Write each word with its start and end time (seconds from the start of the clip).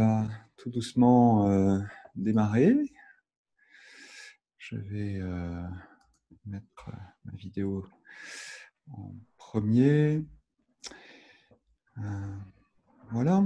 va 0.00 0.26
tout 0.56 0.70
doucement 0.70 1.50
euh, 1.50 1.78
démarrer. 2.14 2.74
Je 4.56 4.76
vais 4.76 5.18
euh, 5.20 5.62
mettre 6.46 6.88
euh, 6.88 6.96
ma 7.24 7.32
vidéo 7.32 7.86
en 8.92 9.14
premier. 9.36 10.24
voilà. 13.10 13.44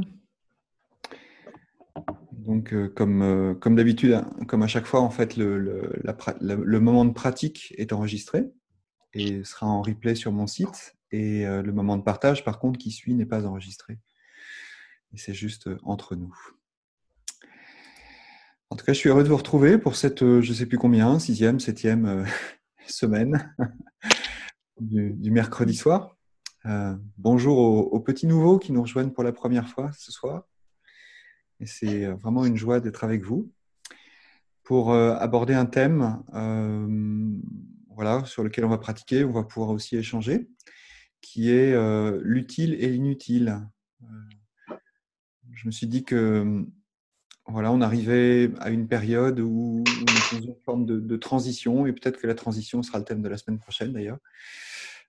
Donc, 2.32 2.74
comme, 2.94 3.58
comme 3.60 3.74
d'habitude, 3.74 4.22
comme 4.46 4.62
à 4.62 4.66
chaque 4.68 4.86
fois, 4.86 5.00
en 5.00 5.10
fait, 5.10 5.36
le, 5.36 5.58
le, 5.58 6.80
moment 6.80 7.04
de 7.04 7.12
pratique 7.12 7.74
est 7.78 7.92
enregistré 7.92 8.44
et 9.12 9.42
sera 9.44 9.66
en 9.66 9.82
replay 9.82 10.14
sur 10.14 10.30
mon 10.30 10.46
site. 10.46 10.96
Et 11.10 11.44
le 11.46 11.72
moment 11.72 11.96
de 11.96 12.02
partage, 12.02 12.44
par 12.44 12.58
contre, 12.58 12.78
qui 12.78 12.90
suit, 12.90 13.14
n'est 13.14 13.26
pas 13.26 13.46
enregistré. 13.46 13.98
Et 15.14 15.16
c'est 15.16 15.34
juste 15.34 15.70
entre 15.84 16.16
nous. 16.16 16.36
En 18.74 18.76
tout 18.76 18.84
cas, 18.84 18.92
je 18.92 18.98
suis 18.98 19.08
heureux 19.08 19.22
de 19.22 19.28
vous 19.28 19.36
retrouver 19.36 19.78
pour 19.78 19.94
cette, 19.94 20.24
euh, 20.24 20.42
je 20.42 20.50
ne 20.50 20.54
sais 20.56 20.66
plus 20.66 20.78
combien, 20.78 21.20
sixième, 21.20 21.60
septième 21.60 22.06
euh, 22.06 22.24
semaine 22.88 23.54
du, 24.80 25.30
mercredi 25.30 25.76
soir. 25.76 26.16
Euh, 26.66 26.96
bonjour 27.16 27.56
aux, 27.58 28.00
petits 28.00 28.26
nouveaux 28.26 28.58
qui 28.58 28.72
nous 28.72 28.82
rejoignent 28.82 29.12
pour 29.12 29.22
la 29.22 29.30
première 29.30 29.68
fois 29.68 29.92
ce 29.96 30.10
soir. 30.10 30.42
Et 31.60 31.66
c'est 31.66 32.06
vraiment 32.06 32.44
une 32.44 32.56
joie 32.56 32.80
d'être 32.80 33.04
avec 33.04 33.22
vous 33.22 33.52
pour 34.64 34.92
aborder 34.92 35.54
un 35.54 35.66
thème 35.66 36.20
voilà, 37.90 38.24
sur 38.24 38.42
lequel 38.42 38.64
on 38.64 38.70
va 38.70 38.78
pratiquer, 38.78 39.24
on 39.24 39.30
va 39.30 39.44
pouvoir 39.44 39.70
aussi 39.70 39.96
échanger, 39.96 40.48
qui 41.20 41.50
est 41.50 41.76
l'utile 42.22 42.74
et 42.74 42.88
l'inutile. 42.88 43.60
Je 45.54 45.66
me 45.66 45.72
suis 45.72 45.86
dit 45.86 46.04
que 46.04 46.66
voilà, 47.46 47.72
on 47.72 47.80
arrivait 47.82 48.50
à 48.58 48.70
une 48.70 48.88
période 48.88 49.38
où 49.38 49.84
on 49.86 50.36
est 50.38 50.46
une 50.46 50.54
forme 50.64 50.86
de, 50.86 51.16
transition, 51.16 51.86
et 51.86 51.92
peut-être 51.92 52.18
que 52.18 52.26
la 52.26 52.34
transition 52.34 52.82
sera 52.82 52.98
le 52.98 53.04
thème 53.04 53.20
de 53.20 53.28
la 53.28 53.36
semaine 53.36 53.58
prochaine 53.58 53.92
d'ailleurs, 53.92 54.18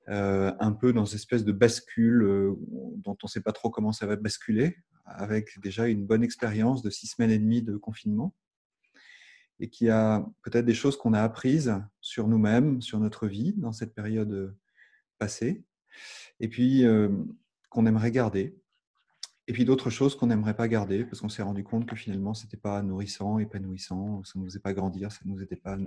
euh, 0.09 0.51
un 0.59 0.73
peu 0.73 0.91
dans 0.91 1.05
cette 1.05 1.19
espèce 1.19 1.45
de 1.45 1.53
bascule 1.53 2.23
euh, 2.23 2.53
dont 2.97 3.17
on 3.23 3.25
ne 3.25 3.29
sait 3.29 3.41
pas 3.41 3.53
trop 3.53 3.69
comment 3.69 3.93
ça 3.93 4.05
va 4.05 4.17
basculer, 4.17 4.77
avec 5.05 5.59
déjà 5.61 5.87
une 5.87 6.05
bonne 6.05 6.23
expérience 6.23 6.81
de 6.81 6.89
six 6.89 7.07
semaines 7.07 7.31
et 7.31 7.39
demie 7.39 7.61
de 7.61 7.77
confinement, 7.77 8.35
et 9.61 9.69
qui 9.69 9.89
a 9.89 10.25
peut-être 10.43 10.65
des 10.65 10.73
choses 10.73 10.97
qu'on 10.97 11.13
a 11.13 11.21
apprises 11.21 11.73
sur 12.01 12.27
nous-mêmes, 12.27 12.81
sur 12.81 12.99
notre 12.99 13.27
vie 13.27 13.53
dans 13.53 13.71
cette 13.71 13.95
période 13.95 14.53
passée, 15.19 15.63
et 16.41 16.49
puis 16.49 16.83
euh, 16.83 17.09
qu'on 17.69 17.85
aimerait 17.85 18.11
garder 18.11 18.57
et 19.47 19.53
puis 19.53 19.65
d'autres 19.65 19.89
choses 19.89 20.15
qu'on 20.15 20.27
n'aimerait 20.27 20.55
pas 20.55 20.67
garder 20.67 21.05
parce 21.05 21.21
qu'on 21.21 21.29
s'est 21.29 21.43
rendu 21.43 21.63
compte 21.63 21.85
que 21.85 21.95
finalement, 21.95 22.33
ce 22.33 22.45
n'était 22.45 22.57
pas 22.57 22.81
nourrissant, 22.81 23.37
épanouissant, 23.37 24.23
ça 24.23 24.33
ne 24.35 24.41
nous 24.41 24.49
faisait 24.49 24.59
pas 24.59 24.73
grandir, 24.73 25.11
ça 25.11 25.19
ne 25.25 25.31
nous 25.31 25.41
aidait 25.41 25.55
pas 25.55 25.77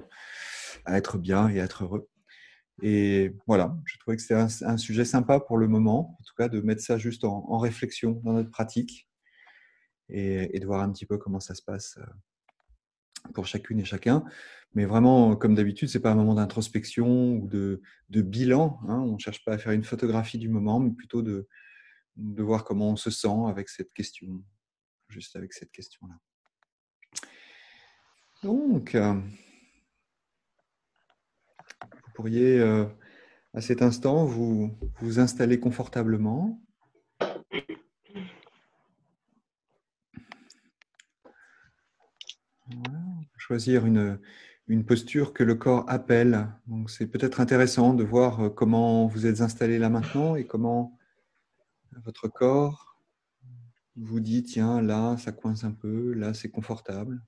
à 0.85 0.97
être 0.97 1.19
bien 1.19 1.49
et 1.49 1.61
à 1.61 1.65
être 1.65 1.85
heureux. 1.85 2.09
Et 2.83 3.35
voilà, 3.49 3.77
je 3.85 3.99
trouvais 3.99 4.17
que 4.17 4.23
c'était 4.23 4.65
un, 4.65 4.77
sujet 4.77 5.05
sympa 5.05 5.41
pour 5.41 5.59
le 5.59 5.67
moment, 5.67 6.17
en 6.21 6.23
tout 6.23 6.35
cas 6.37 6.49
de 6.49 6.61
mettre 6.61 6.83
ça 6.83 6.97
juste 6.97 7.25
en, 7.25 7.59
réflexion 7.59 8.21
dans 8.23 8.33
notre 8.33 8.51
pratique 8.51 9.09
et, 10.09 10.57
de 10.59 10.65
voir 10.65 10.83
un 10.83 10.93
petit 10.93 11.05
peu 11.05 11.19
comment 11.19 11.41
ça 11.41 11.57
se 11.57 11.63
passe 11.63 11.99
euh, 11.99 13.33
pour 13.35 13.47
chacune 13.47 13.81
et 13.81 13.85
chacun. 13.85 14.25
Mais 14.75 14.85
vraiment, 14.85 15.35
comme 15.35 15.57
d'habitude, 15.57 15.89
ce 15.89 15.99
n'est 15.99 16.03
pas 16.03 16.13
un 16.13 16.15
moment 16.15 16.35
d'introspection 16.35 17.33
ou 17.33 17.49
de, 17.49 17.83
bilan. 18.09 18.79
Hein. 18.87 19.01
On 19.01 19.15
ne 19.15 19.19
cherche 19.19 19.45
pas 19.45 19.55
à 19.55 19.59
faire 19.59 19.73
une 19.73 19.83
photographie 19.83 20.39
du 20.39 20.49
moment, 20.49 20.79
mais 20.79 20.93
plutôt 20.93 21.23
de, 21.23 21.49
de 22.19 22.43
voir 22.43 22.65
comment 22.65 22.91
on 22.91 22.97
se 22.97 23.11
sent 23.11 23.47
avec 23.49 23.69
cette 23.69 23.93
question, 23.93 24.43
juste 25.09 25.37
avec 25.37 25.53
cette 25.53 25.71
question-là. 25.71 26.15
Donc, 28.43 28.95
euh, 28.95 29.15
vous 31.83 32.13
pourriez 32.15 32.59
euh, 32.59 32.87
à 33.55 33.61
cet 33.61 33.83
instant 33.83 34.25
vous 34.25 34.77
vous 35.01 35.21
installer 35.21 35.61
confortablement. 35.61 36.61
Choisir 43.37 43.87
une, 43.87 44.21
une 44.67 44.85
posture 44.85 45.33
que 45.33 45.43
le 45.43 45.55
corps 45.55 45.85
appelle. 45.89 46.49
Donc, 46.67 46.91
c'est 46.91 47.07
peut-être 47.07 47.41
intéressant 47.41 47.95
de 47.95 48.05
voir 48.05 48.41
euh, 48.41 48.51
comment 48.51 49.07
vous 49.07 49.27
êtes 49.27 49.41
installé 49.41 49.79
là 49.79 49.89
maintenant 49.89 50.37
et 50.37 50.47
comment 50.47 50.98
votre 52.05 52.29
corps 52.29 52.97
vous 53.97 54.21
dit, 54.21 54.43
tiens, 54.43 54.81
là, 54.81 55.17
ça 55.17 55.33
coince 55.33 55.65
un 55.65 55.73
peu, 55.73 56.13
là, 56.13 56.35
c'est 56.35 56.51
confortable. 56.51 57.21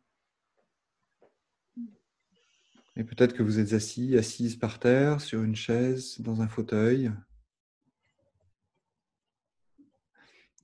Et 2.97 3.04
peut-être 3.04 3.34
que 3.34 3.42
vous 3.42 3.58
êtes 3.58 3.72
assis, 3.72 4.16
assise 4.16 4.56
par 4.56 4.78
terre, 4.78 5.20
sur 5.20 5.42
une 5.42 5.56
chaise, 5.56 6.20
dans 6.20 6.42
un 6.42 6.48
fauteuil. 6.48 7.10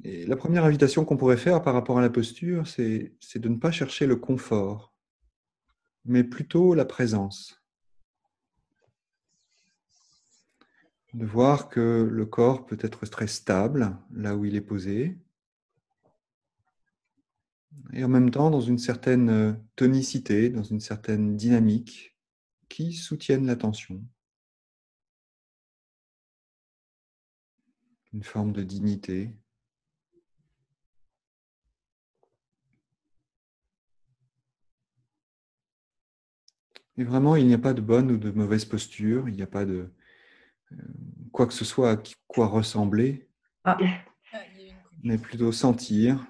Et 0.04 0.26
la 0.26 0.36
première 0.36 0.64
invitation 0.64 1.04
qu'on 1.04 1.16
pourrait 1.16 1.36
faire 1.36 1.62
par 1.62 1.74
rapport 1.74 1.98
à 1.98 2.02
la 2.02 2.10
posture, 2.10 2.66
c'est 2.66 3.16
de 3.36 3.48
ne 3.48 3.56
pas 3.56 3.72
chercher 3.72 4.06
le 4.06 4.16
confort, 4.16 4.94
mais 6.04 6.22
plutôt 6.22 6.74
la 6.74 6.84
présence. 6.84 7.65
De 11.16 11.24
voir 11.24 11.70
que 11.70 12.06
le 12.12 12.26
corps 12.26 12.66
peut 12.66 12.76
être 12.80 13.06
très 13.06 13.26
stable 13.26 13.96
là 14.12 14.36
où 14.36 14.44
il 14.44 14.54
est 14.54 14.60
posé, 14.60 15.18
et 17.94 18.04
en 18.04 18.08
même 18.08 18.30
temps 18.30 18.50
dans 18.50 18.60
une 18.60 18.78
certaine 18.78 19.58
tonicité, 19.76 20.50
dans 20.50 20.62
une 20.62 20.80
certaine 20.80 21.34
dynamique 21.34 22.14
qui 22.68 22.92
soutiennent 22.92 23.46
l'attention. 23.46 24.04
Une 28.12 28.22
forme 28.22 28.52
de 28.52 28.62
dignité. 28.62 29.30
Et 36.98 37.04
vraiment, 37.04 37.36
il 37.36 37.46
n'y 37.46 37.54
a 37.54 37.58
pas 37.58 37.74
de 37.74 37.80
bonne 37.80 38.10
ou 38.10 38.18
de 38.18 38.30
mauvaise 38.30 38.64
posture, 38.66 39.28
il 39.28 39.36
n'y 39.36 39.42
a 39.42 39.46
pas 39.46 39.64
de, 39.64 39.90
quoi 41.32 41.46
que 41.46 41.52
ce 41.52 41.64
soit 41.64 41.92
à 41.92 41.96
quoi 42.26 42.46
ressembler, 42.46 43.28
ah. 43.64 43.76
mais 45.02 45.18
plutôt 45.18 45.52
sentir. 45.52 46.26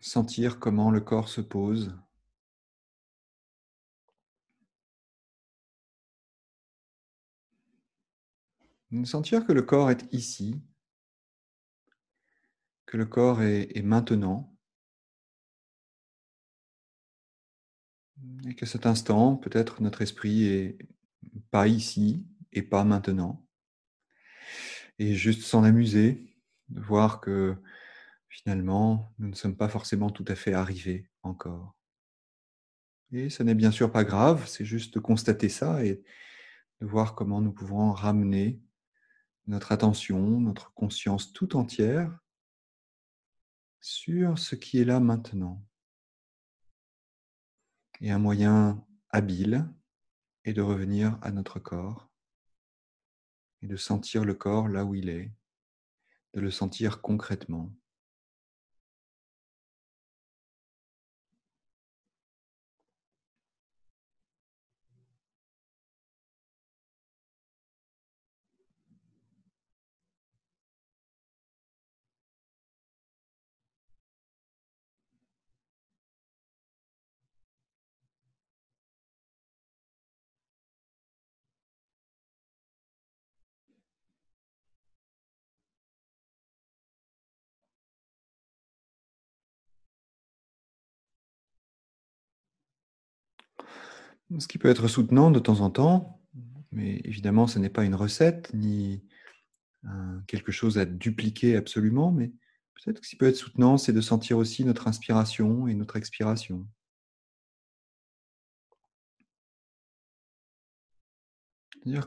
Sentir 0.00 0.58
comment 0.58 0.90
le 0.90 1.00
corps 1.00 1.28
se 1.28 1.40
pose. 1.40 1.94
Sentir 9.04 9.46
que 9.46 9.52
le 9.52 9.62
corps 9.62 9.90
est 9.90 10.06
ici, 10.12 10.60
que 12.88 12.96
le 12.96 13.04
corps 13.04 13.42
est, 13.42 13.82
maintenant. 13.82 14.56
Et 18.46 18.54
qu'à 18.54 18.64
cet 18.64 18.86
instant, 18.86 19.36
peut-être 19.36 19.82
notre 19.82 20.00
esprit 20.00 20.44
est 20.44 20.78
pas 21.50 21.68
ici 21.68 22.26
et 22.50 22.62
pas 22.62 22.84
maintenant. 22.84 23.46
Et 24.98 25.14
juste 25.14 25.42
s'en 25.42 25.64
amuser, 25.64 26.34
de 26.70 26.80
voir 26.80 27.20
que 27.20 27.56
finalement, 28.30 29.14
nous 29.18 29.28
ne 29.28 29.34
sommes 29.34 29.56
pas 29.56 29.68
forcément 29.68 30.08
tout 30.08 30.24
à 30.26 30.34
fait 30.34 30.54
arrivés 30.54 31.10
encore. 31.22 31.76
Et 33.12 33.28
ce 33.28 33.42
n'est 33.42 33.54
bien 33.54 33.70
sûr 33.70 33.92
pas 33.92 34.04
grave, 34.04 34.46
c'est 34.48 34.64
juste 34.64 34.94
de 34.94 35.00
constater 35.00 35.50
ça 35.50 35.84
et 35.84 36.02
de 36.80 36.86
voir 36.86 37.14
comment 37.14 37.42
nous 37.42 37.52
pouvons 37.52 37.92
ramener 37.92 38.62
notre 39.46 39.72
attention, 39.72 40.40
notre 40.40 40.72
conscience 40.72 41.34
tout 41.34 41.54
entière 41.54 42.18
sur 43.88 44.38
ce 44.38 44.54
qui 44.54 44.78
est 44.78 44.84
là 44.84 45.00
maintenant. 45.00 45.64
Et 48.02 48.10
un 48.10 48.18
moyen 48.18 48.86
habile 49.08 49.66
est 50.44 50.52
de 50.52 50.60
revenir 50.60 51.18
à 51.22 51.30
notre 51.30 51.58
corps 51.58 52.10
et 53.62 53.66
de 53.66 53.76
sentir 53.76 54.26
le 54.26 54.34
corps 54.34 54.68
là 54.68 54.84
où 54.84 54.94
il 54.94 55.08
est, 55.08 55.32
de 56.34 56.40
le 56.42 56.50
sentir 56.50 57.00
concrètement. 57.00 57.72
Ce 94.38 94.46
qui 94.46 94.58
peut 94.58 94.68
être 94.68 94.88
soutenant 94.88 95.30
de 95.30 95.38
temps 95.38 95.60
en 95.60 95.70
temps, 95.70 96.20
mais 96.70 97.00
évidemment, 97.04 97.46
ce 97.46 97.58
n'est 97.58 97.70
pas 97.70 97.84
une 97.84 97.94
recette 97.94 98.52
ni 98.52 99.02
quelque 100.26 100.52
chose 100.52 100.76
à 100.76 100.84
dupliquer 100.84 101.56
absolument, 101.56 102.12
mais 102.12 102.28
peut-être 102.74 103.00
que 103.00 103.06
ce 103.06 103.10
qui 103.10 103.16
peut 103.16 103.28
être 103.28 103.36
soutenant, 103.36 103.78
c'est 103.78 103.94
de 103.94 104.02
sentir 104.02 104.36
aussi 104.36 104.64
notre 104.64 104.86
inspiration 104.86 105.66
et 105.66 105.74
notre 105.74 105.96
expiration. 105.96 106.66
C'est-à-dire 111.82 112.06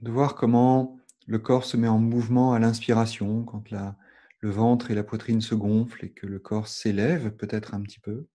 de 0.00 0.10
voir 0.10 0.36
comment 0.36 0.98
le 1.26 1.38
corps 1.38 1.64
se 1.64 1.76
met 1.76 1.88
en 1.88 1.98
mouvement 1.98 2.54
à 2.54 2.58
l'inspiration, 2.58 3.44
quand 3.44 3.64
le 4.40 4.50
ventre 4.50 4.90
et 4.90 4.94
la 4.94 5.04
poitrine 5.04 5.42
se 5.42 5.54
gonflent 5.54 6.04
et 6.06 6.12
que 6.12 6.26
le 6.26 6.38
corps 6.38 6.68
s'élève 6.68 7.30
peut-être 7.36 7.74
un 7.74 7.82
petit 7.82 8.00
peu 8.00 8.26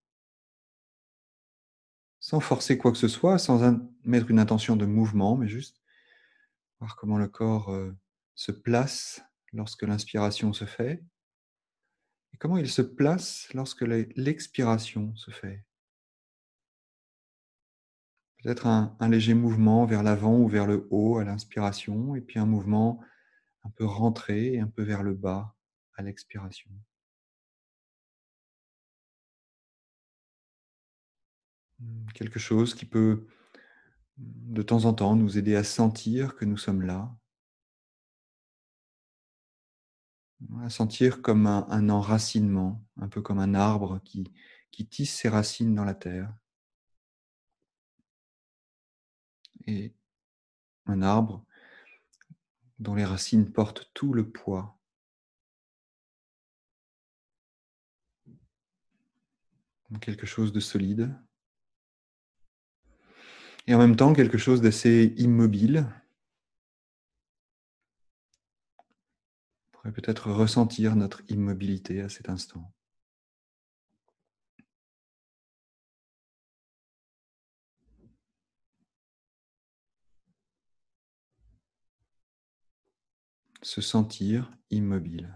sans 2.22 2.40
forcer 2.40 2.78
quoi 2.78 2.92
que 2.92 2.98
ce 2.98 3.08
soit, 3.08 3.38
sans 3.40 3.78
mettre 4.06 4.30
une 4.30 4.40
intention 4.40 4.78
de 4.78 4.86
mouvement, 4.86 5.36
mais 5.36 5.48
juste 5.48 5.82
voir 6.80 6.96
comment 6.96 7.18
le 7.18 7.28
corps 7.28 7.70
euh, 7.70 7.92
se 8.36 8.52
place 8.52 9.22
lorsque 9.52 9.82
l'inspiration 9.82 10.54
se 10.54 10.66
fait 10.66 11.04
et 12.34 12.38
comment 12.38 12.58
il 12.58 12.70
se 12.70 12.84
place 12.84 13.50
lorsque 13.54 13.82
l'expiration 13.82 15.16
se 15.16 15.32
fait. 15.32 15.66
Peut-être 18.42 18.68
un, 18.68 18.96
un, 19.00 19.10
léger 19.10 19.34
mouvement 19.34 19.86
vers 19.86 20.02
l'avant 20.02 20.38
ou 20.38 20.48
vers 20.48 20.66
le 20.66 20.88
haut 20.90 21.18
à 21.18 21.24
l'inspiration 21.24 22.16
et 22.16 22.22
puis 22.22 22.40
un 22.40 22.46
mouvement 22.46 23.04
un 23.64 23.70
peu 23.72 23.86
rentré 23.86 24.54
et 24.54 24.60
un 24.60 24.68
peu 24.68 24.84
vers 24.84 25.04
le 25.04 25.14
bas 25.14 25.56
à 25.96 26.04
l'expiration. 26.04 26.72
Quelque 32.14 32.40
chose 32.40 32.74
qui 32.74 32.86
peut 32.86 33.28
de 34.18 34.62
temps 34.62 34.86
en 34.86 34.94
temps 34.94 35.16
nous 35.16 35.38
aider 35.38 35.56
à 35.56 35.64
sentir 35.64 36.36
que 36.36 36.46
nous 36.46 36.58
sommes 36.58 36.82
là, 36.82 37.16
à 40.62 40.70
sentir 40.70 41.22
comme 41.22 41.48
un, 41.48 41.90
enracinement, 41.90 42.84
un 42.98 43.08
peu 43.08 43.22
comme 43.22 43.40
un 43.40 43.54
arbre 43.54 44.00
qui, 44.04 44.32
qui 44.72 44.88
tisse 44.88 45.14
ses 45.16 45.30
racines 45.30 45.76
dans 45.76 45.86
la 45.86 45.96
terre. 45.96 46.34
Et 49.68 49.94
un 50.86 51.02
arbre 51.02 51.46
dont 52.80 52.96
les 52.96 53.06
racines 53.06 53.52
portent 53.52 53.92
tout 53.94 54.14
le 54.14 54.30
poids. 54.30 54.78
Quelque 60.00 60.26
chose 60.26 60.52
de 60.54 60.60
solide 60.60 61.14
et 63.68 63.76
en 63.76 63.80
même 63.80 63.96
temps 63.96 64.14
quelque 64.14 64.38
chose 64.38 64.62
d'assez 64.62 65.14
immobile. 65.18 65.88
On 69.74 69.78
pourrait 69.78 69.92
peut-être 69.94 70.32
ressentir 70.32 70.96
notre 70.96 71.22
immobilité 71.30 72.02
à 72.02 72.10
cet 72.10 72.30
instant. 72.30 72.72
Se 83.64 83.82
sentir 83.82 84.52
immobile. 84.72 85.32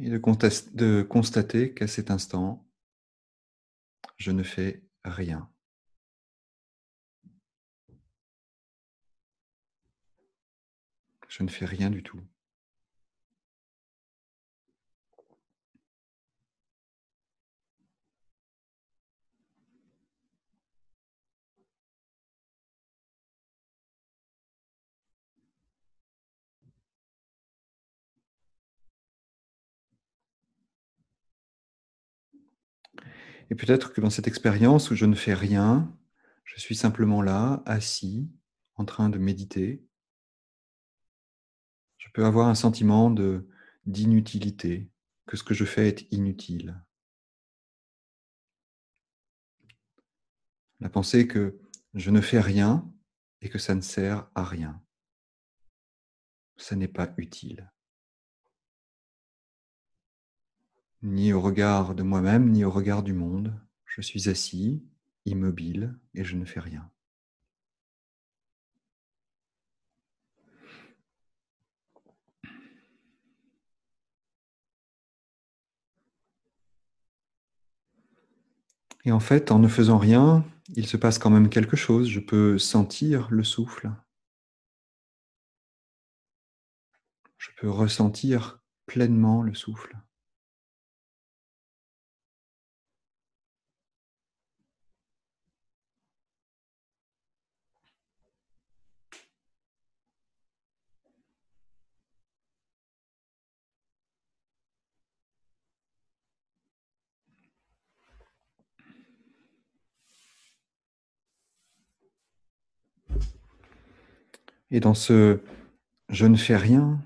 Et 0.00 0.10
de, 0.10 1.02
constater 1.02 1.72
qu'à 1.74 1.86
cet 1.86 2.10
instant, 2.10 2.66
je 4.16 4.30
ne 4.30 4.42
fais 4.42 4.82
rien. 5.04 5.50
Je 11.28 11.42
ne 11.42 11.48
fais 11.48 11.66
rien 11.66 11.90
du 11.90 12.02
tout. 12.02 12.20
Et 33.50 33.54
peut-être 33.54 33.92
que 33.92 34.00
dans 34.00 34.10
cette 34.10 34.26
expérience 34.26 34.90
où 34.90 34.96
je 34.96 35.06
ne 35.06 35.14
fais 35.14 35.34
rien, 35.34 35.96
je 36.44 36.60
suis 36.60 36.74
simplement 36.74 37.22
là, 37.22 37.62
assis, 37.66 38.28
en 38.74 38.84
train 38.84 39.08
de 39.08 39.18
méditer, 39.18 39.84
je 41.98 42.08
peux 42.12 42.24
avoir 42.24 42.48
un 42.48 42.54
sentiment 42.54 43.14
d'inutilité, 43.84 44.90
que 45.26 45.36
ce 45.36 45.42
que 45.42 45.54
je 45.54 45.64
fais 45.64 45.88
est 45.88 46.12
inutile. 46.12 46.82
La 50.80 50.88
pensée 50.88 51.26
que 51.26 51.58
je 51.94 52.10
ne 52.10 52.20
fais 52.20 52.40
rien 52.40 52.90
et 53.40 53.48
que 53.48 53.58
ça 53.58 53.74
ne 53.74 53.80
sert 53.80 54.28
à 54.34 54.44
rien. 54.44 54.82
Ça 56.56 56.76
n'est 56.76 56.88
pas 56.88 57.12
utile. 57.16 57.70
Ni 61.06 61.32
au 61.32 61.40
regard 61.40 61.94
de 61.94 62.02
moi-même, 62.02 62.50
ni 62.50 62.64
au 62.64 62.70
regard 62.70 63.02
du 63.04 63.14
monde. 63.14 63.54
Je 63.84 64.00
suis 64.00 64.28
assis, 64.28 64.82
immobile, 65.24 65.96
et 66.14 66.24
je 66.24 66.36
ne 66.36 66.44
fais 66.44 66.60
rien. 66.60 66.90
Et 79.04 79.12
en 79.12 79.20
fait, 79.20 79.52
en 79.52 79.60
ne 79.60 79.68
faisant 79.68 79.98
rien, 79.98 80.44
il 80.74 80.88
se 80.88 80.96
passe 80.96 81.20
quand 81.20 81.30
même 81.30 81.48
quelque 81.48 81.76
chose. 81.76 82.08
Je 82.08 82.18
peux 82.18 82.58
sentir 82.58 83.28
le 83.30 83.44
souffle. 83.44 83.92
Je 87.38 87.50
peux 87.56 87.70
ressentir 87.70 88.60
pleinement 88.86 89.42
le 89.42 89.54
souffle. 89.54 89.96
Et 114.70 114.80
dans 114.80 114.94
ce 114.94 115.40
je 116.08 116.26
ne 116.26 116.36
fais 116.36 116.56
rien, 116.56 117.00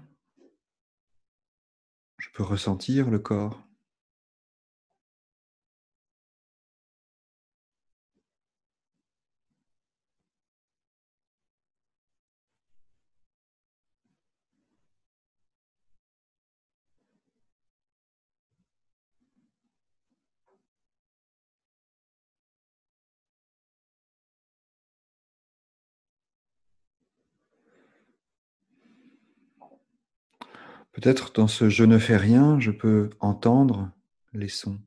je 2.19 2.29
peux 2.35 2.43
ressentir 2.43 3.11
le 3.11 3.19
corps. 3.19 3.67
Peut-être 30.93 31.33
dans 31.33 31.47
ce 31.47 31.69
je 31.69 31.85
ne 31.85 31.99
fais 31.99 32.17
rien, 32.17 32.59
je 32.61 32.71
peux 32.71 33.11
entendre 33.21 33.91
les 34.33 34.49
sons. 34.49 34.79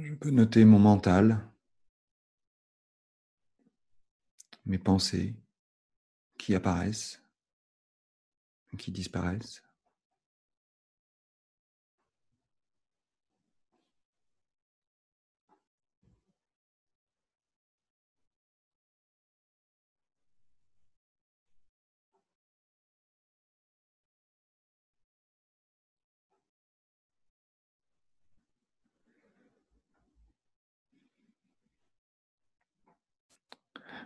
Je 0.00 0.12
peux 0.14 0.30
noter 0.30 0.64
mon 0.64 0.78
mental. 0.78 1.40
Mes 4.66 4.78
pensées 4.78 5.34
qui 6.38 6.54
apparaissent, 6.54 7.20
qui 8.76 8.90
disparaissent. 8.90 9.62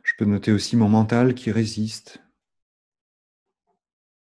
Je 0.05 0.08
peux 0.19 0.25
noter 0.25 0.51
aussi 0.51 0.77
mon 0.77 0.89
mental 0.89 1.33
qui 1.33 1.53
résiste 1.53 2.21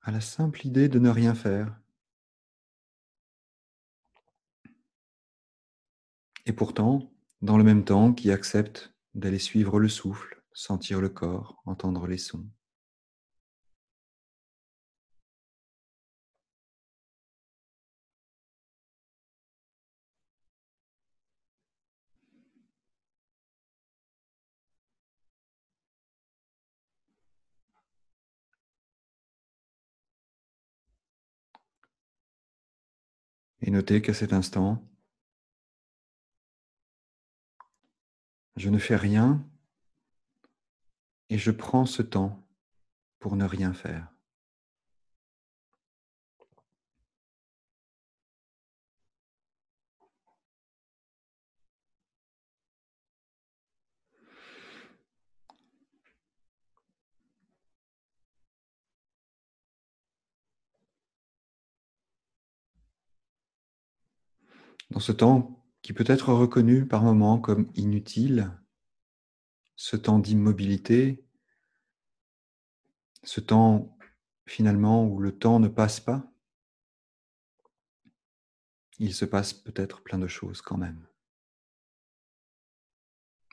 à 0.03 0.13
la 0.13 0.21
simple 0.21 0.65
idée 0.65 0.89
de 0.89 1.01
ne 1.01 1.11
rien 1.11 1.35
faire. 1.35 1.77
Et 6.47 6.53
pourtant, 6.53 7.13
dans 7.41 7.59
le 7.59 7.65
même 7.65 7.85
temps, 7.85 8.13
qui 8.13 8.31
accepte 8.31 8.95
d'aller 9.15 9.41
suivre 9.41 9.81
le 9.81 9.89
souffle, 9.89 10.45
sentir 10.53 11.01
le 11.01 11.09
corps, 11.09 11.61
entendre 11.67 12.07
les 12.07 12.19
sons. 12.19 12.47
Et 33.63 33.71
notez 33.71 34.03
qu'à 34.03 34.13
cet 34.13 34.33
instant, 34.33 34.85
je 38.57 38.69
ne 38.69 38.79
fais 38.79 38.97
rien 38.97 39.45
et 41.29 41.39
je 41.39 41.51
prends 41.51 41.87
ce 41.87 42.03
temps 42.03 42.47
pour 43.19 43.37
ne 43.37 43.45
rien 43.45 43.73
faire. 43.73 44.12
Dans 64.91 65.01
ce 65.01 65.13
temps 65.13 65.65
qui 65.83 65.93
peut 65.93 66.05
être 66.07 66.33
reconnu 66.33 66.87
par 66.87 67.03
moments 67.03 67.39
comme 67.39 67.71
inutile, 67.75 68.53
ce 69.77 69.97
temps 69.97 70.19
d'immobilité, 70.19 71.25
ce 73.25 73.41
temps 73.41 73.97
finalement 74.47 75.07
où 75.07 75.19
le 75.19 75.37
temps 75.37 75.61
ne 75.61 75.69
passe 75.69 76.01
pas, 76.01 76.33
il 78.99 79.15
se 79.15 79.25
passe 79.25 79.53
peut-être 79.53 80.03
plein 80.03 80.19
de 80.19 80.29
choses 80.29 80.63
quand 80.63 80.77
même. 80.77 81.07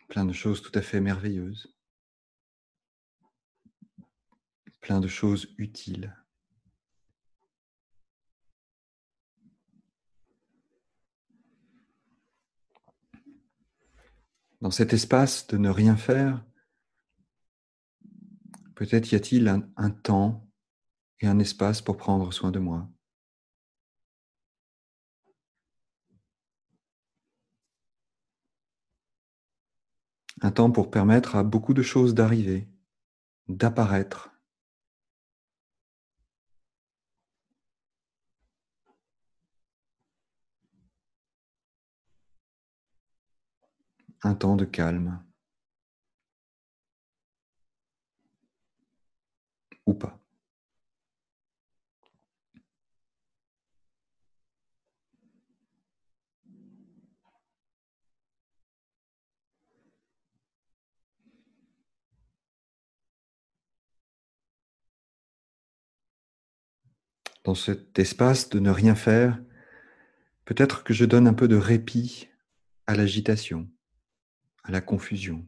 Plein 0.07 0.25
de 0.25 0.33
choses 0.33 0.61
tout 0.61 0.71
à 0.73 0.81
fait 0.81 0.99
merveilleuses. 0.99 1.75
Plein 4.81 4.99
de 4.99 5.07
choses 5.07 5.53
utiles. 5.57 6.15
Dans 14.61 14.71
cet 14.71 14.93
espace 14.93 15.47
de 15.47 15.57
ne 15.57 15.69
rien 15.69 15.95
faire, 15.95 16.43
peut-être 18.75 19.11
y 19.11 19.15
a-t-il 19.15 19.47
un, 19.47 19.89
temps 19.89 20.47
et 21.19 21.27
un 21.27 21.39
espace 21.39 21.81
pour 21.81 21.97
prendre 21.97 22.31
soin 22.33 22.51
de 22.51 22.59
moi. 22.59 22.89
Un 30.41 30.51
temps 30.51 30.71
pour 30.71 30.89
permettre 30.89 31.35
à 31.35 31.43
beaucoup 31.43 31.73
de 31.73 31.81
choses 31.81 32.13
d'arriver, 32.13 32.69
d'apparaître. 33.49 34.38
Un 44.23 44.35
temps 44.35 44.55
de 44.55 44.65
calme. 44.65 45.23
Ou 49.85 49.93
pas. 49.93 50.19
Dans 67.43 67.55
cet 67.55 67.97
espace 67.97 68.49
de 68.49 68.59
ne 68.59 68.69
rien 68.69 68.95
faire, 68.95 69.41
peut-être 70.45 70.83
que 70.83 70.93
je 70.93 71.05
donne 71.05 71.27
un 71.27 71.33
peu 71.33 71.47
de 71.47 71.55
répit 71.55 72.29
à 72.85 72.95
l'agitation 72.95 73.67
la 74.69 74.81
confusion. 74.81 75.47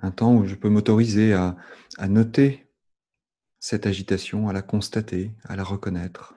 Un 0.00 0.10
temps 0.12 0.34
où 0.34 0.46
je 0.46 0.54
peux 0.54 0.68
m'autoriser 0.68 1.32
à, 1.34 1.56
à 1.98 2.08
noter 2.08 2.68
cette 3.58 3.86
agitation, 3.86 4.48
à 4.48 4.52
la 4.52 4.62
constater, 4.62 5.32
à 5.44 5.56
la 5.56 5.64
reconnaître 5.64 6.34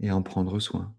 et 0.00 0.08
à 0.08 0.16
en 0.16 0.22
prendre 0.22 0.58
soin. 0.60 0.94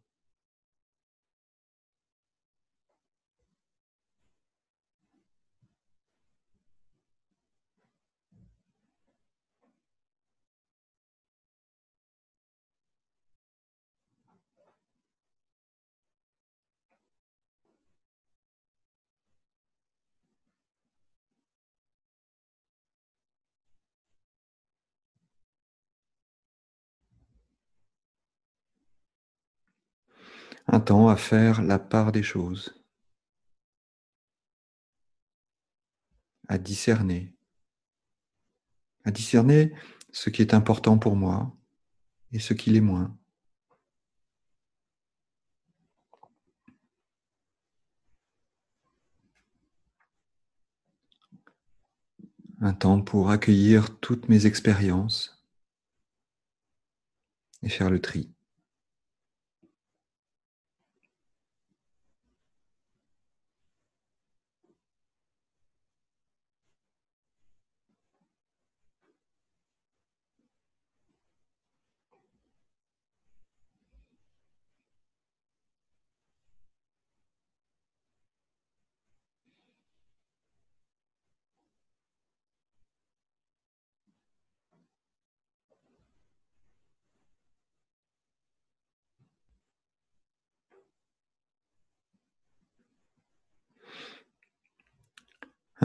Un 30.74 30.80
temps 30.80 31.08
à 31.08 31.18
faire 31.18 31.62
la 31.62 31.78
part 31.78 32.12
des 32.12 32.24
choses, 32.24 32.74
à 36.48 36.58
discerner, 36.58 37.36
à 39.04 39.12
discerner 39.12 39.72
ce 40.12 40.32
qui 40.32 40.42
est 40.42 40.56
important 40.56 40.98
pour 40.98 41.16
moi 41.16 41.56
et 42.32 42.40
ce 42.40 42.56
qui 42.56 42.72
l'est 42.72 42.82
moins. 42.82 43.16
Un 52.62 52.74
temps 52.74 53.00
pour 53.00 53.30
accueillir 53.30 54.00
toutes 54.00 54.28
mes 54.28 54.48
expériences 54.48 55.46
et 57.62 57.70
faire 57.70 57.92
le 57.92 58.02
tri. 58.02 58.33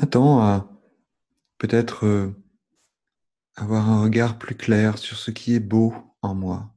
M'attend 0.09 0.41
à 0.41 0.67
peut-être 1.59 2.07
euh, 2.07 2.35
avoir 3.57 3.91
un 3.91 4.01
regard 4.01 4.39
plus 4.39 4.55
clair 4.55 4.97
sur 4.97 5.19
ce 5.19 5.31
qui 5.31 5.55
est 5.55 5.61
beau 5.61 5.93
en 6.23 6.35
moi. 6.35 6.73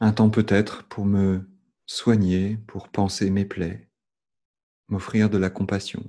Un 0.00 0.12
temps 0.12 0.30
peut-être 0.30 0.84
pour 0.84 1.04
me 1.04 1.48
soigner, 1.86 2.58
pour 2.66 2.88
penser 2.88 3.30
mes 3.30 3.44
plaies, 3.44 3.88
m'offrir 4.88 5.30
de 5.30 5.38
la 5.38 5.50
compassion. 5.50 6.02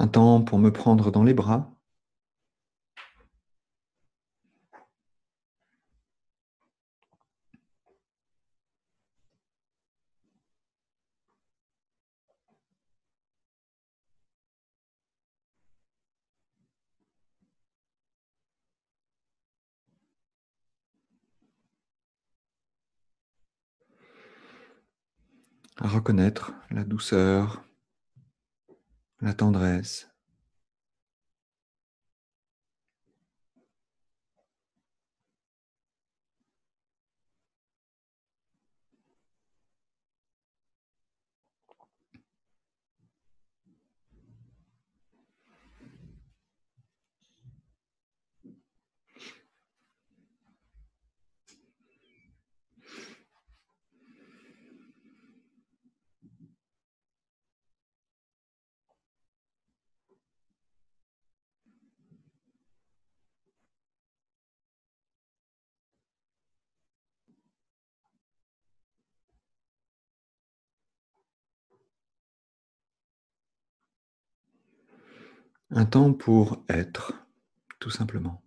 Un 0.00 0.08
temps 0.08 0.40
pour 0.42 0.58
me 0.58 0.72
prendre 0.72 1.10
dans 1.12 1.22
les 1.22 1.34
bras, 1.34 1.70
reconnaître 25.78 26.52
la 26.70 26.84
douceur, 26.84 27.62
la 29.20 29.34
tendresse. 29.34 30.09
Un 75.72 75.84
temps 75.84 76.12
pour 76.12 76.64
être, 76.68 77.12
tout 77.78 77.90
simplement. 77.90 78.42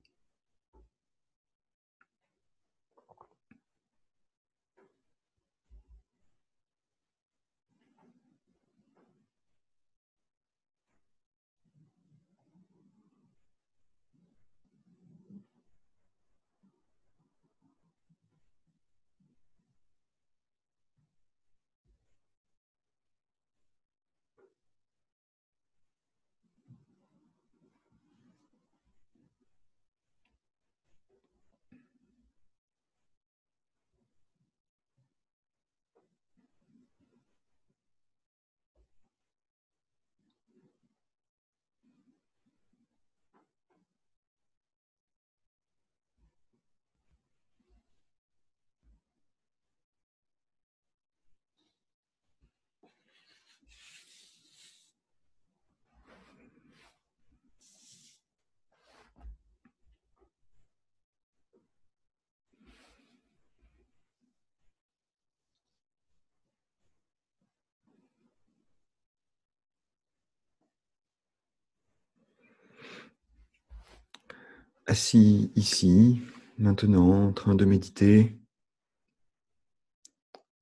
Assis 74.85 75.49
ici, 75.55 76.21
maintenant, 76.57 77.27
en 77.27 77.31
train 77.31 77.55
de 77.55 77.63
méditer, 77.63 78.37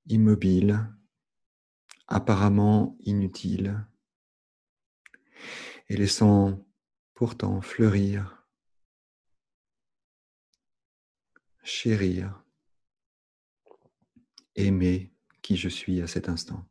immobile, 0.05 0.87
apparemment 2.07 2.95
inutile, 2.99 3.83
et 5.89 5.97
laissant 5.97 6.63
pourtant 7.15 7.61
fleurir, 7.61 8.47
chérir, 11.63 12.43
aimer 14.55 15.11
qui 15.41 15.57
je 15.57 15.67
suis 15.67 15.99
à 15.99 16.05
cet 16.07 16.29
instant. 16.29 16.70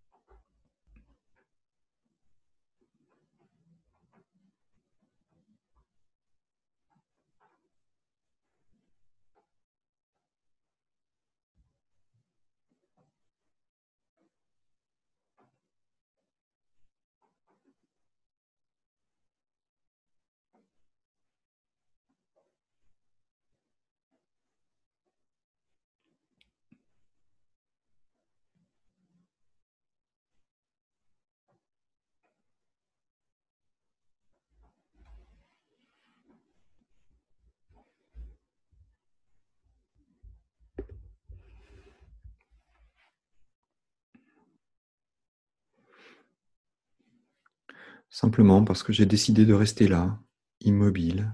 simplement 48.11 48.63
parce 48.65 48.83
que 48.83 48.93
j'ai 48.93 49.05
décidé 49.05 49.45
de 49.45 49.53
rester 49.53 49.87
là, 49.87 50.19
immobile, 50.59 51.33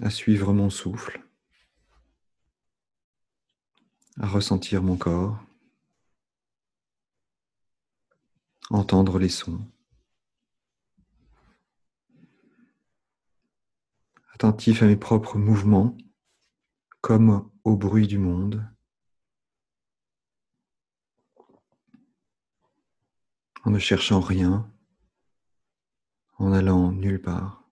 à 0.00 0.10
suivre 0.10 0.52
mon 0.54 0.70
souffle, 0.70 1.22
à 4.18 4.26
ressentir 4.26 4.82
mon 4.82 4.96
corps, 4.96 5.38
entendre 8.70 9.18
les 9.18 9.28
sons. 9.28 9.60
Attentif 14.32 14.82
à 14.82 14.86
mes 14.86 14.96
propres 14.96 15.36
mouvements, 15.36 15.96
comme 17.02 17.50
au 17.64 17.76
bruit 17.76 18.06
du 18.06 18.18
monde. 18.18 18.66
En 23.64 23.70
ne 23.70 23.78
cherchant 23.78 24.20
rien, 24.20 24.68
en 26.38 26.52
allant 26.52 26.92
nulle 26.92 27.22
part. 27.22 27.62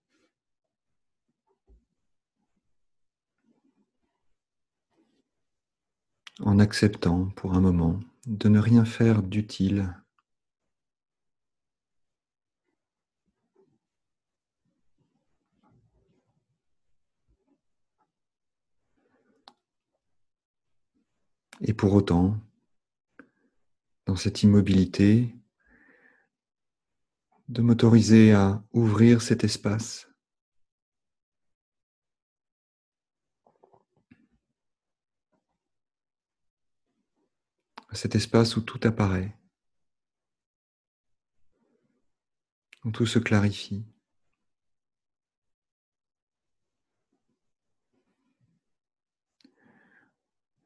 En 6.39 6.59
acceptant 6.59 7.25
pour 7.35 7.53
un 7.53 7.61
moment 7.61 7.99
de 8.25 8.49
ne 8.49 8.59
rien 8.59 8.85
faire 8.85 9.21
d'utile. 9.21 9.95
Et 21.63 21.73
pour 21.73 21.93
autant, 21.93 22.37
dans 24.07 24.15
cette 24.15 24.41
immobilité, 24.41 25.35
de 27.51 27.61
m'autoriser 27.61 28.31
à 28.31 28.63
ouvrir 28.71 29.21
cet 29.21 29.43
espace. 29.43 30.07
Cet 37.91 38.15
espace 38.15 38.55
où 38.55 38.61
tout 38.61 38.79
apparaît, 38.83 39.37
où 42.85 42.91
tout 42.91 43.05
se 43.05 43.19
clarifie. 43.19 43.85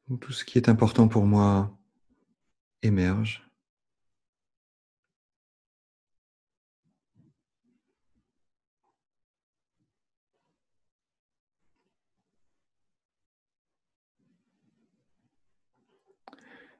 Où 0.08 0.16
tout 0.18 0.30
ce 0.32 0.44
qui 0.44 0.56
est 0.58 0.68
important 0.68 1.08
pour 1.08 1.26
moi 1.26 1.76
émerge. 2.82 3.45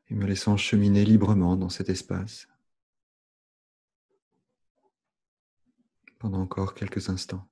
Et 0.08 0.14
me 0.14 0.26
laissant 0.26 0.56
cheminer 0.56 1.04
librement 1.04 1.56
dans 1.56 1.68
cet 1.68 1.88
espace 1.88 2.48
pendant 6.18 6.40
encore 6.40 6.74
quelques 6.74 7.08
instants. 7.08 7.46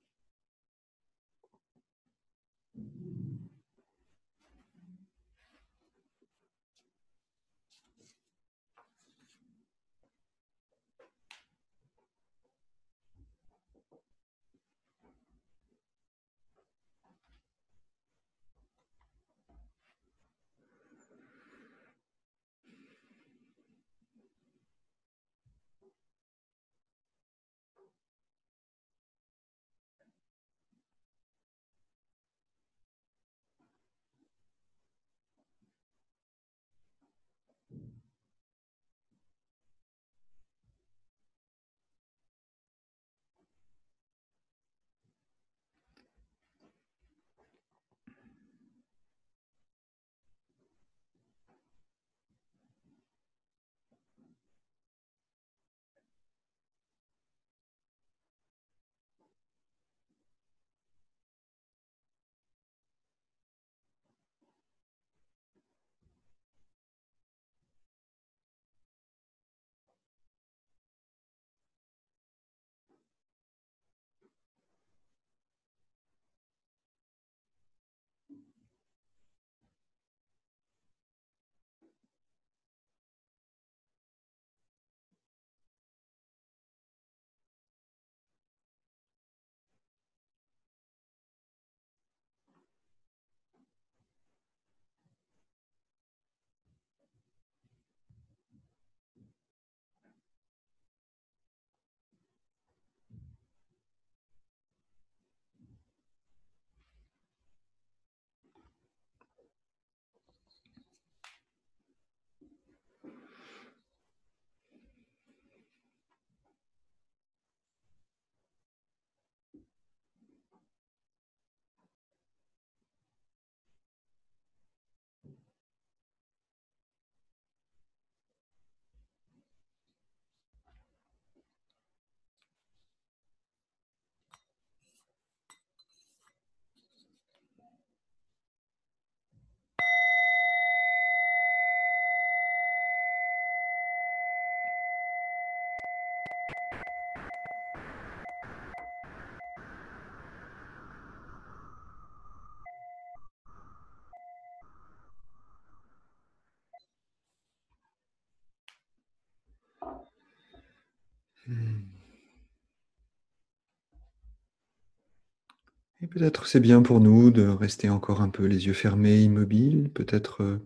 Et 166.05 166.07
peut-être 166.07 166.47
c'est 166.47 166.61
bien 166.61 166.83
pour 166.83 167.01
nous 167.01 167.31
de 167.31 167.47
rester 167.47 167.88
encore 167.88 168.21
un 168.21 168.29
peu 168.29 168.45
les 168.45 168.67
yeux 168.67 168.75
fermés, 168.75 169.23
immobiles. 169.23 169.88
Peut-être 169.88 170.43
euh, 170.43 170.59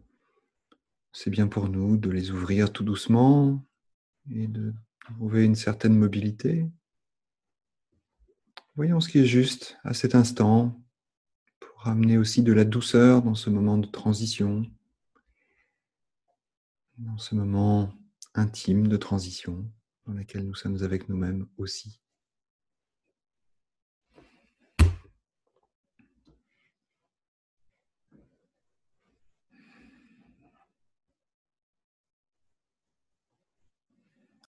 c'est 1.13 1.31
bien 1.31 1.47
pour 1.47 1.69
nous 1.69 1.97
de 1.97 2.11
les 2.11 2.33
ouvrir 2.33 2.73
tout 2.73 2.83
doucement 2.83 3.65
et 4.33 4.49
de 4.49 4.75
trouver 4.99 5.45
une 5.45 5.55
certaine 5.55 5.97
mobilité. 5.97 6.67
Voyons 8.75 8.99
ce 8.99 9.09
qui 9.09 9.21
est 9.21 9.27
juste 9.27 9.79
à 9.85 9.95
cet 9.95 10.17
instant 10.17 10.77
pour 11.61 11.87
amener 11.87 12.19
aussi 12.19 12.43
de 12.43 12.53
la 12.53 12.65
douceur 12.65 13.23
dans 13.23 13.37
ce 13.37 13.49
moment 13.49 13.79
de 13.79 13.87
transition, 13.87 14.67
dans 16.97 17.19
ce 17.19 17.37
moment 17.37 17.95
intime 18.35 18.89
de 18.89 18.97
transition 18.97 19.71
dans 20.05 20.15
laquelle 20.15 20.45
nous 20.45 20.57
sommes 20.57 20.83
avec 20.83 21.09
nous-mêmes 21.09 21.47
aussi. 21.59 22.01